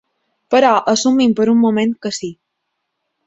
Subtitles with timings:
[0.53, 2.31] Però assumim per un moment que sí.